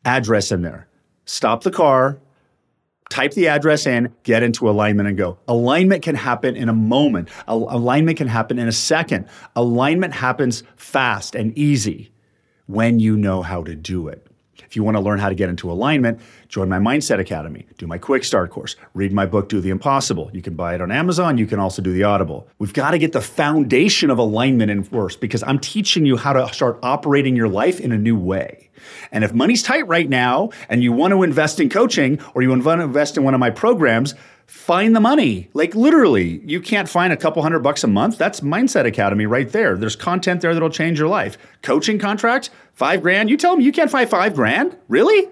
address 0.04 0.52
in 0.52 0.62
there. 0.62 0.88
Stop 1.24 1.64
the 1.64 1.72
car, 1.72 2.20
type 3.10 3.32
the 3.32 3.48
address 3.48 3.86
in, 3.86 4.14
get 4.24 4.44
into 4.44 4.70
alignment 4.70 5.08
and 5.08 5.18
go. 5.18 5.38
Alignment 5.48 6.04
can 6.04 6.16
happen 6.16 6.58
in 6.58 6.68
a 6.68 6.74
moment, 6.74 7.30
alignment 7.48 8.18
can 8.18 8.28
happen 8.28 8.60
in 8.60 8.68
a 8.68 8.74
second. 8.74 9.28
Alignment 9.56 10.14
happens 10.14 10.64
fast 10.76 11.34
and 11.34 11.58
easy 11.58 12.12
when 12.66 13.00
you 13.00 13.16
know 13.16 13.42
how 13.42 13.64
to 13.64 13.74
do 13.74 14.10
it. 14.10 14.28
If 14.74 14.78
you 14.78 14.84
want 14.84 14.98
to 14.98 15.02
learn 15.02 15.20
how 15.20 15.30
to 15.30 15.36
get 15.36 15.50
into 15.50 15.72
alignment, 15.72 16.20
join 16.48 16.68
my 16.68 16.80
Mindset 16.80 17.20
Academy, 17.20 17.68
do 17.78 17.86
my 17.86 18.00
Quick 18.00 18.24
Start 18.24 18.50
course, 18.50 18.76
read 18.96 19.14
my 19.14 19.28
book, 19.28 19.48
Do 19.48 19.62
the 19.62 19.70
Impossible. 19.70 20.32
You 20.34 20.42
can 20.42 20.56
buy 20.56 20.74
it 20.74 20.82
on 20.82 20.92
Amazon. 20.92 21.38
You 21.38 21.46
can 21.46 21.60
also 21.60 21.80
do 21.84 21.94
the 21.94 22.02
Audible. 22.02 22.48
We've 22.58 22.74
got 22.74 22.90
to 22.90 22.98
get 22.98 23.12
the 23.12 23.22
foundation 23.22 24.10
of 24.10 24.18
alignment 24.18 24.72
in 24.72 24.84
first 24.84 25.22
because 25.22 25.44
I'm 25.44 25.60
teaching 25.60 26.08
you 26.08 26.18
how 26.18 26.34
to 26.34 26.52
start 26.52 26.80
operating 26.82 27.36
your 27.36 27.50
life 27.50 27.80
in 27.80 27.92
a 27.92 28.00
new 28.00 28.18
way. 28.18 28.72
And 29.12 29.24
if 29.24 29.32
money's 29.32 29.62
tight 29.62 29.88
right 29.88 30.10
now 30.10 30.50
and 30.70 30.82
you 30.82 30.92
want 30.92 31.12
to 31.12 31.22
invest 31.22 31.60
in 31.60 31.70
coaching 31.70 32.20
or 32.34 32.42
you 32.42 32.50
want 32.50 32.64
to 32.64 32.82
invest 32.82 33.16
in 33.16 33.24
one 33.24 33.36
of 33.36 33.40
my 33.40 33.52
programs, 33.52 34.16
find 34.46 34.96
the 34.96 35.00
money. 35.00 35.50
Like 35.54 35.76
literally, 35.76 36.42
you 36.46 36.62
can't 36.62 36.90
find 36.90 37.12
a 37.12 37.18
couple 37.18 37.42
hundred 37.42 37.60
bucks 37.60 37.84
a 37.84 37.88
month. 37.88 38.18
That's 38.18 38.42
Mindset 38.42 38.86
Academy 38.86 39.26
right 39.26 39.50
there. 39.50 39.76
There's 39.78 39.96
content 39.96 40.42
there 40.42 40.54
that'll 40.54 40.70
change 40.70 41.00
your 41.00 41.08
life. 41.08 41.38
Coaching 41.62 42.00
contract, 42.00 42.50
five 42.74 43.02
grand. 43.02 43.30
You 43.30 43.38
tell 43.38 43.52
them 43.52 43.62
you 43.62 43.72
can't 43.72 43.92
find 43.92 44.10
five 44.10 44.36
grand? 44.36 44.78
Really? 44.88 45.28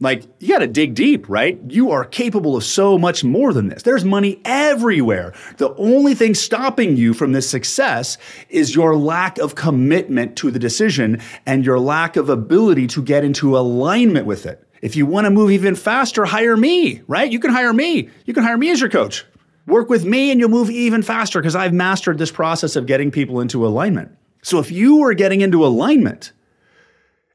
Like, 0.00 0.24
you 0.40 0.48
got 0.48 0.58
to 0.58 0.66
dig 0.66 0.94
deep, 0.94 1.28
right? 1.28 1.60
You 1.68 1.92
are 1.92 2.04
capable 2.04 2.56
of 2.56 2.64
so 2.64 2.98
much 2.98 3.22
more 3.22 3.52
than 3.52 3.68
this. 3.68 3.84
There's 3.84 4.04
money 4.04 4.40
everywhere. 4.44 5.32
The 5.58 5.72
only 5.76 6.16
thing 6.16 6.34
stopping 6.34 6.96
you 6.96 7.14
from 7.14 7.30
this 7.30 7.48
success 7.48 8.18
is 8.48 8.74
your 8.74 8.96
lack 8.96 9.38
of 9.38 9.54
commitment 9.54 10.34
to 10.38 10.50
the 10.50 10.58
decision 10.58 11.20
and 11.46 11.64
your 11.64 11.78
lack 11.78 12.16
of 12.16 12.28
ability 12.28 12.88
to 12.88 13.02
get 13.02 13.22
into 13.22 13.56
alignment 13.56 14.26
with 14.26 14.44
it. 14.44 14.66
If 14.82 14.96
you 14.96 15.06
want 15.06 15.26
to 15.26 15.30
move 15.30 15.52
even 15.52 15.76
faster, 15.76 16.24
hire 16.24 16.56
me, 16.56 17.02
right? 17.06 17.30
You 17.30 17.38
can 17.38 17.52
hire 17.52 17.72
me. 17.72 18.10
You 18.26 18.34
can 18.34 18.42
hire 18.42 18.58
me 18.58 18.70
as 18.70 18.80
your 18.80 18.90
coach. 18.90 19.24
Work 19.66 19.88
with 19.88 20.04
me 20.04 20.32
and 20.32 20.40
you'll 20.40 20.50
move 20.50 20.70
even 20.70 21.02
faster 21.02 21.40
because 21.40 21.54
I've 21.54 21.72
mastered 21.72 22.18
this 22.18 22.32
process 22.32 22.74
of 22.74 22.86
getting 22.86 23.12
people 23.12 23.40
into 23.40 23.64
alignment. 23.64 24.10
So 24.42 24.58
if 24.58 24.72
you 24.72 24.96
were 24.96 25.14
getting 25.14 25.40
into 25.40 25.64
alignment 25.64 26.32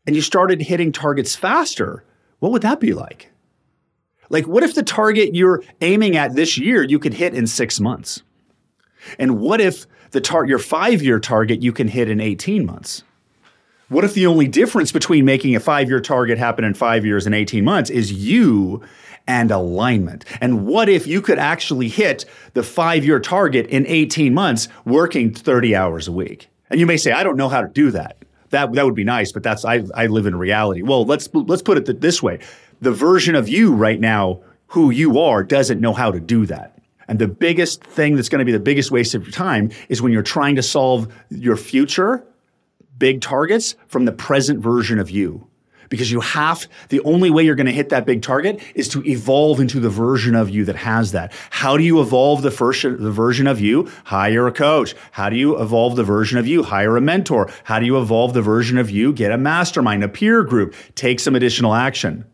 and 0.06 0.14
you 0.14 0.22
started 0.22 0.62
hitting 0.62 0.92
targets 0.92 1.38
faster, 1.38 2.04
what 2.40 2.52
would 2.52 2.64
that 2.64 2.82
be 2.82 2.94
like? 2.94 3.32
Like, 4.30 4.46
what 4.46 4.64
if 4.64 4.76
the 4.76 4.84
target 4.84 5.34
you're 5.34 5.64
aiming 5.80 6.18
at 6.18 6.36
this 6.36 6.58
year 6.58 6.84
you 6.84 7.00
could 7.00 7.14
hit 7.14 7.34
in 7.34 7.48
six 7.48 7.80
months? 7.80 8.24
And 9.18 9.40
what 9.40 9.62
if 9.62 9.86
the 10.12 10.20
tar- 10.20 10.46
your 10.46 10.60
five 10.60 11.02
year 11.02 11.22
target 11.22 11.62
you 11.62 11.72
can 11.72 11.88
hit 11.88 12.10
in 12.10 12.20
18 12.20 12.66
months? 12.66 13.04
What 13.90 14.04
if 14.04 14.14
the 14.14 14.28
only 14.28 14.50
difference 14.50 14.92
between 14.92 15.24
making 15.24 15.56
a 15.56 15.62
five 15.62 15.88
year 15.88 16.02
target 16.02 16.38
happen 16.38 16.66
in 16.66 16.74
five 16.74 17.06
years 17.06 17.26
and 17.26 17.34
18 17.34 17.64
months 17.64 17.90
is 17.90 18.12
you 18.12 18.82
and 19.26 19.50
alignment? 19.50 20.26
And 20.42 20.66
what 20.66 20.90
if 20.90 21.08
you 21.08 21.22
could 21.22 21.40
actually 21.40 21.88
hit 21.88 22.26
the 22.54 22.64
five 22.64 23.06
year 23.06 23.22
target 23.22 23.66
in 23.68 23.88
18 23.88 24.34
months 24.34 24.68
working 24.84 25.34
30 25.34 25.74
hours 25.74 26.10
a 26.10 26.12
week? 26.12 26.50
And 26.70 26.82
you 26.82 26.86
may 26.86 26.98
say, 26.98 27.14
I 27.14 27.24
don't 27.24 27.38
know 27.38 27.48
how 27.48 27.62
to 27.62 27.70
do 27.70 27.92
that. 27.92 28.18
That, 28.50 28.74
that 28.74 28.84
would 28.84 28.96
be 28.96 29.06
nice, 29.06 29.32
but 29.32 29.42
that's 29.44 29.64
I, 29.64 29.84
I 29.96 30.08
live 30.08 30.26
in 30.26 30.36
reality. 30.36 30.82
Well, 30.82 31.06
let's 31.06 31.30
let's 31.34 31.62
put 31.62 31.78
it 31.78 32.02
this 32.02 32.22
way. 32.22 32.40
The 32.82 32.92
version 32.92 33.36
of 33.36 33.48
you 33.48 33.74
right 33.74 34.00
now, 34.00 34.42
who 34.68 34.90
you 34.90 35.20
are, 35.20 35.44
doesn't 35.44 35.80
know 35.80 35.94
how 35.94 36.12
to 36.12 36.20
do 36.20 36.46
that. 36.48 36.78
And 37.08 37.20
the 37.20 37.28
biggest 37.28 37.86
thing 37.86 38.18
that's 38.18 38.28
going 38.28 38.40
to 38.40 38.46
be 38.46 38.52
the 38.52 38.60
biggest 38.60 38.92
waste 38.92 39.16
of 39.16 39.24
your 39.24 39.32
time 39.32 39.72
is 39.88 40.02
when 40.02 40.12
you're 40.12 40.24
trying 40.24 40.58
to 40.58 40.64
solve 40.64 41.14
your 41.30 41.56
future 41.56 42.26
big 42.98 43.22
targets 43.22 43.76
from 43.88 44.06
the 44.06 44.12
present 44.12 44.60
version 44.60 45.00
of 45.00 45.10
you. 45.10 45.48
Because 45.90 46.12
you 46.12 46.20
have, 46.20 46.68
the 46.90 47.00
only 47.02 47.30
way 47.30 47.44
you're 47.44 47.56
going 47.56 47.68
to 47.68 47.72
hit 47.72 47.90
that 47.90 48.06
big 48.06 48.22
target 48.22 48.62
is 48.76 48.90
to 48.90 49.02
evolve 49.06 49.60
into 49.60 49.80
the 49.80 49.90
version 49.90 50.36
of 50.36 50.50
you 50.50 50.66
that 50.66 50.76
has 50.76 51.14
that. 51.14 51.32
How 51.50 51.78
do 51.78 51.84
you 51.84 52.02
evolve 52.02 52.42
the 52.42 52.52
first, 52.52 52.82
the 52.84 53.12
version 53.12 53.48
of 53.48 53.62
you? 53.62 53.90
Hire 54.04 54.48
a 54.48 54.52
coach. 54.52 54.96
How 55.12 55.30
do 55.30 55.38
you 55.38 55.58
evolve 55.60 55.96
the 55.96 56.04
version 56.04 56.38
of 56.38 56.48
you? 56.48 56.64
Hire 56.64 56.98
a 56.98 57.02
mentor. 57.02 57.50
How 57.64 57.80
do 57.80 57.86
you 57.86 58.00
evolve 58.00 58.34
the 58.34 58.42
version 58.42 58.78
of 58.78 58.90
you? 58.90 59.14
Get 59.14 59.32
a 59.32 59.38
mastermind, 59.38 60.04
a 60.04 60.10
peer 60.10 60.44
group, 60.44 60.76
take 60.96 61.20
some 61.20 61.36
additional 61.36 61.74
action. 61.74 62.26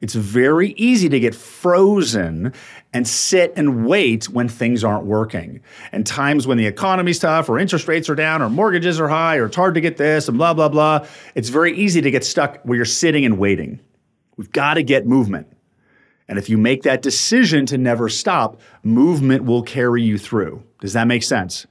It's 0.00 0.14
very 0.14 0.70
easy 0.72 1.10
to 1.10 1.20
get 1.20 1.34
frozen 1.34 2.54
and 2.92 3.06
sit 3.06 3.52
and 3.56 3.86
wait 3.86 4.30
when 4.30 4.48
things 4.48 4.82
aren't 4.82 5.04
working. 5.04 5.60
And 5.92 6.06
times 6.06 6.46
when 6.46 6.56
the 6.56 6.66
economy's 6.66 7.18
tough 7.18 7.50
or 7.50 7.58
interest 7.58 7.86
rates 7.86 8.08
are 8.08 8.14
down 8.14 8.40
or 8.40 8.48
mortgages 8.48 8.98
are 8.98 9.08
high 9.08 9.36
or 9.36 9.46
it's 9.46 9.56
hard 9.56 9.74
to 9.74 9.80
get 9.80 9.98
this 9.98 10.26
and 10.26 10.38
blah, 10.38 10.54
blah, 10.54 10.70
blah, 10.70 11.06
it's 11.34 11.50
very 11.50 11.76
easy 11.76 12.00
to 12.00 12.10
get 12.10 12.24
stuck 12.24 12.60
where 12.62 12.76
you're 12.76 12.86
sitting 12.86 13.26
and 13.26 13.38
waiting. 13.38 13.78
We've 14.38 14.50
got 14.50 14.74
to 14.74 14.82
get 14.82 15.06
movement. 15.06 15.48
And 16.28 16.38
if 16.38 16.48
you 16.48 16.56
make 16.56 16.84
that 16.84 17.02
decision 17.02 17.66
to 17.66 17.76
never 17.76 18.08
stop, 18.08 18.60
movement 18.82 19.44
will 19.44 19.62
carry 19.62 20.02
you 20.02 20.16
through. 20.16 20.62
Does 20.80 20.94
that 20.94 21.08
make 21.08 21.24
sense? 21.24 21.66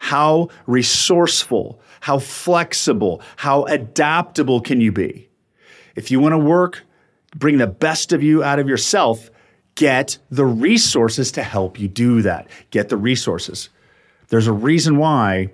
How 0.00 0.48
resourceful, 0.66 1.80
how 2.00 2.18
flexible, 2.18 3.22
how 3.36 3.64
adaptable 3.64 4.60
can 4.60 4.80
you 4.80 4.90
be? 4.90 5.28
If 5.94 6.10
you 6.10 6.18
want 6.18 6.32
to 6.32 6.38
work 6.38 6.84
bring 7.36 7.58
the 7.58 7.66
best 7.66 8.12
of 8.12 8.22
you 8.22 8.42
out 8.42 8.58
of 8.58 8.68
yourself, 8.68 9.30
get 9.74 10.18
the 10.30 10.44
resources 10.44 11.32
to 11.32 11.42
help 11.42 11.78
you 11.78 11.88
do 11.88 12.22
that. 12.22 12.48
Get 12.70 12.88
the 12.88 12.96
resources. 12.96 13.68
There's 14.28 14.46
a 14.46 14.52
reason 14.52 14.96
why 14.96 15.52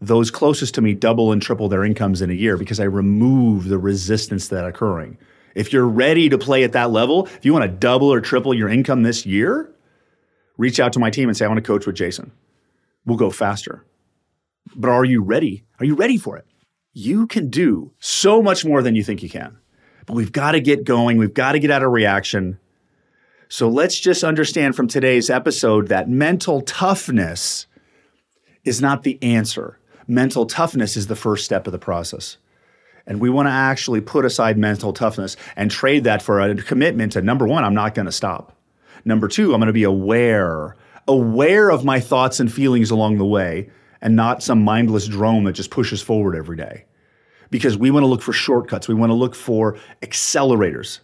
those 0.00 0.30
closest 0.30 0.74
to 0.76 0.80
me 0.80 0.94
double 0.94 1.32
and 1.32 1.42
triple 1.42 1.68
their 1.68 1.84
incomes 1.84 2.22
in 2.22 2.30
a 2.30 2.34
year 2.34 2.56
because 2.56 2.80
I 2.80 2.84
remove 2.84 3.68
the 3.68 3.78
resistance 3.78 4.48
that 4.48 4.64
occurring. 4.64 5.18
If 5.54 5.72
you're 5.72 5.88
ready 5.88 6.28
to 6.28 6.38
play 6.38 6.62
at 6.62 6.72
that 6.72 6.90
level, 6.90 7.26
if 7.26 7.44
you 7.44 7.52
want 7.52 7.64
to 7.64 7.76
double 7.76 8.12
or 8.12 8.20
triple 8.20 8.54
your 8.54 8.68
income 8.68 9.02
this 9.02 9.26
year, 9.26 9.72
reach 10.56 10.78
out 10.78 10.92
to 10.92 11.00
my 11.00 11.10
team 11.10 11.28
and 11.28 11.36
say, 11.36 11.44
I 11.44 11.48
want 11.48 11.58
to 11.58 11.66
coach 11.66 11.86
with 11.86 11.96
Jason. 11.96 12.30
We'll 13.04 13.16
go 13.16 13.30
faster. 13.30 13.84
But 14.76 14.90
are 14.90 15.04
you 15.04 15.22
ready? 15.22 15.64
Are 15.80 15.84
you 15.84 15.94
ready 15.94 16.16
for 16.16 16.36
it? 16.36 16.46
You 16.92 17.26
can 17.26 17.48
do 17.48 17.92
so 17.98 18.40
much 18.40 18.64
more 18.64 18.82
than 18.82 18.94
you 18.94 19.02
think 19.02 19.22
you 19.22 19.28
can 19.28 19.58
but 20.08 20.14
we've 20.14 20.32
got 20.32 20.52
to 20.52 20.60
get 20.60 20.84
going. 20.84 21.18
We've 21.18 21.34
got 21.34 21.52
to 21.52 21.58
get 21.58 21.70
out 21.70 21.82
of 21.82 21.92
reaction. 21.92 22.58
So 23.50 23.68
let's 23.68 24.00
just 24.00 24.24
understand 24.24 24.74
from 24.74 24.88
today's 24.88 25.28
episode 25.28 25.88
that 25.88 26.08
mental 26.08 26.62
toughness 26.62 27.66
is 28.64 28.80
not 28.80 29.02
the 29.02 29.22
answer. 29.22 29.78
Mental 30.06 30.46
toughness 30.46 30.96
is 30.96 31.08
the 31.08 31.14
first 31.14 31.44
step 31.44 31.66
of 31.66 31.72
the 31.72 31.78
process. 31.78 32.38
And 33.06 33.20
we 33.20 33.28
want 33.28 33.48
to 33.48 33.52
actually 33.52 34.00
put 34.00 34.24
aside 34.24 34.56
mental 34.56 34.94
toughness 34.94 35.36
and 35.56 35.70
trade 35.70 36.04
that 36.04 36.22
for 36.22 36.40
a 36.40 36.54
commitment 36.56 37.12
to 37.12 37.20
number 37.20 37.46
one, 37.46 37.62
I'm 37.62 37.74
not 37.74 37.94
going 37.94 38.06
to 38.06 38.12
stop. 38.12 38.56
Number 39.04 39.28
two, 39.28 39.52
I'm 39.52 39.60
going 39.60 39.66
to 39.66 39.74
be 39.74 39.84
aware, 39.84 40.74
aware 41.06 41.68
of 41.68 41.84
my 41.84 42.00
thoughts 42.00 42.40
and 42.40 42.50
feelings 42.50 42.90
along 42.90 43.18
the 43.18 43.26
way 43.26 43.68
and 44.00 44.16
not 44.16 44.42
some 44.42 44.62
mindless 44.62 45.06
drone 45.06 45.44
that 45.44 45.52
just 45.52 45.70
pushes 45.70 46.00
forward 46.00 46.34
every 46.34 46.56
day 46.56 46.86
because 47.50 47.76
we 47.76 47.90
want 47.90 48.02
to 48.02 48.08
look 48.08 48.22
for 48.22 48.32
shortcuts. 48.32 48.88
We 48.88 48.94
want 48.94 49.10
to 49.10 49.14
look 49.14 49.34
for 49.34 49.76
accelerators. 50.02 51.00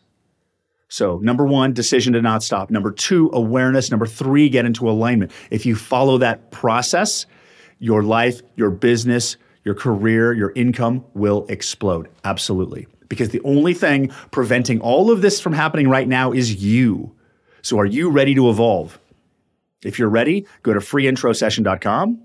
So, 0.88 1.18
number 1.18 1.44
one, 1.44 1.72
decision 1.72 2.12
to 2.12 2.22
not 2.22 2.42
stop. 2.42 2.70
Number 2.70 2.92
two, 2.92 3.30
awareness. 3.32 3.90
Number 3.90 4.06
three, 4.06 4.48
get 4.48 4.64
into 4.64 4.88
alignment. 4.88 5.32
If 5.50 5.66
you 5.66 5.74
follow 5.74 6.18
that 6.18 6.50
process, 6.50 7.26
your 7.78 8.02
life, 8.02 8.42
your 8.54 8.70
business, 8.70 9.36
your 9.64 9.74
career, 9.74 10.32
your 10.32 10.52
income 10.54 11.04
will 11.14 11.46
explode. 11.48 12.08
Absolutely. 12.22 12.86
Because 13.08 13.30
the 13.30 13.40
only 13.40 13.74
thing 13.74 14.08
preventing 14.30 14.80
all 14.80 15.10
of 15.10 15.22
this 15.22 15.40
from 15.40 15.52
happening 15.52 15.88
right 15.88 16.06
now 16.06 16.32
is 16.32 16.62
you. 16.62 17.12
So, 17.62 17.78
are 17.78 17.86
you 17.86 18.10
ready 18.10 18.34
to 18.34 18.50
evolve? 18.50 18.98
If 19.82 19.98
you're 19.98 20.08
ready, 20.08 20.46
go 20.62 20.74
to 20.74 20.80
freeintrosession.com 20.80 22.20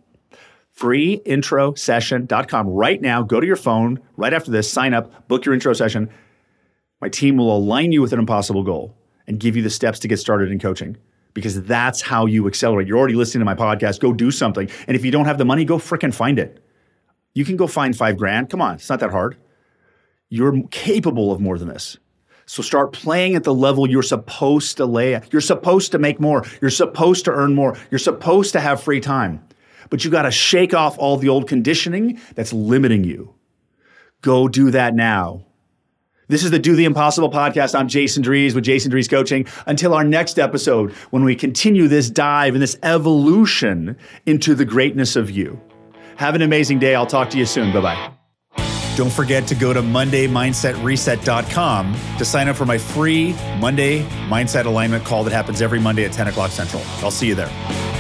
freeintrosession.com 0.79 2.67
right 2.69 3.01
now. 3.01 3.21
Go 3.21 3.39
to 3.39 3.47
your 3.47 3.55
phone 3.55 3.99
right 4.17 4.33
after 4.33 4.51
this, 4.51 4.71
sign 4.71 4.93
up, 4.93 5.27
book 5.27 5.45
your 5.45 5.53
intro 5.53 5.73
session. 5.73 6.09
My 7.01 7.09
team 7.09 7.37
will 7.37 7.55
align 7.55 7.91
you 7.91 8.01
with 8.01 8.13
an 8.13 8.19
impossible 8.19 8.63
goal 8.63 8.95
and 9.27 9.39
give 9.39 9.55
you 9.55 9.61
the 9.61 9.69
steps 9.69 9.99
to 9.99 10.07
get 10.07 10.17
started 10.17 10.51
in 10.51 10.59
coaching 10.59 10.97
because 11.33 11.61
that's 11.63 12.01
how 12.01 12.25
you 12.25 12.47
accelerate. 12.47 12.87
You're 12.87 12.97
already 12.97 13.15
listening 13.15 13.41
to 13.41 13.45
my 13.45 13.55
podcast. 13.55 13.99
Go 13.99 14.13
do 14.13 14.31
something. 14.31 14.69
And 14.87 14.95
if 14.95 15.05
you 15.05 15.11
don't 15.11 15.25
have 15.25 15.37
the 15.37 15.45
money, 15.45 15.65
go 15.65 15.77
fricking 15.77 16.13
find 16.13 16.39
it. 16.39 16.63
You 17.33 17.45
can 17.45 17.57
go 17.57 17.67
find 17.67 17.95
five 17.95 18.17
grand. 18.17 18.49
Come 18.49 18.61
on, 18.61 18.75
it's 18.75 18.89
not 18.89 18.99
that 19.01 19.11
hard. 19.11 19.37
You're 20.29 20.63
capable 20.71 21.31
of 21.31 21.39
more 21.39 21.57
than 21.57 21.67
this. 21.67 21.97
So 22.45 22.63
start 22.63 22.93
playing 22.93 23.35
at 23.35 23.43
the 23.43 23.53
level 23.53 23.87
you're 23.87 24.01
supposed 24.01 24.77
to 24.77 24.85
lay 24.85 25.13
at. 25.13 25.31
You're 25.31 25.41
supposed 25.41 25.91
to 25.91 25.99
make 25.99 26.19
more. 26.19 26.43
You're 26.61 26.71
supposed 26.71 27.25
to 27.25 27.31
earn 27.31 27.53
more. 27.53 27.77
You're 27.91 27.99
supposed 27.99 28.53
to 28.53 28.59
have 28.59 28.81
free 28.81 28.99
time 28.99 29.43
but 29.89 30.03
you 30.03 30.11
got 30.11 30.23
to 30.23 30.31
shake 30.31 30.73
off 30.73 30.97
all 30.97 31.17
the 31.17 31.29
old 31.29 31.47
conditioning 31.47 32.19
that's 32.35 32.51
limiting 32.53 33.03
you. 33.03 33.35
Go 34.21 34.47
do 34.47 34.71
that 34.71 34.95
now. 34.95 35.43
This 36.27 36.43
is 36.43 36.51
the 36.51 36.59
Do 36.59 36.75
the 36.75 36.85
Impossible 36.85 37.31
podcast. 37.31 37.73
I'm 37.73 37.87
Jason 37.87 38.21
Drees 38.21 38.53
with 38.53 38.63
Jason 38.63 38.91
Drees 38.91 39.09
Coaching. 39.09 39.47
Until 39.65 39.95
our 39.95 40.03
next 40.03 40.37
episode, 40.37 40.91
when 41.09 41.23
we 41.23 41.35
continue 41.35 41.87
this 41.87 42.07
dive 42.09 42.53
and 42.53 42.61
this 42.61 42.77
evolution 42.83 43.97
into 44.27 44.53
the 44.53 44.65
greatness 44.65 45.15
of 45.15 45.31
you. 45.31 45.59
Have 46.17 46.35
an 46.35 46.43
amazing 46.43 46.77
day. 46.77 46.93
I'll 46.93 47.07
talk 47.07 47.31
to 47.31 47.39
you 47.39 47.47
soon. 47.47 47.73
Bye 47.73 47.81
bye. 47.81 48.11
Don't 48.95 49.11
forget 49.11 49.47
to 49.47 49.55
go 49.55 49.73
to 49.73 49.81
MondayMindsetReset.com 49.81 51.95
to 52.17 52.25
sign 52.25 52.49
up 52.49 52.57
for 52.57 52.65
my 52.65 52.77
free 52.77 53.33
Monday 53.57 54.03
Mindset 54.27 54.65
Alignment 54.65 55.05
call 55.05 55.23
that 55.23 55.31
happens 55.31 55.61
every 55.61 55.79
Monday 55.79 56.03
at 56.03 56.11
10 56.11 56.27
o'clock 56.27 56.51
Central. 56.51 56.83
I'll 56.97 57.09
see 57.09 57.27
you 57.27 57.35
there. 57.35 57.98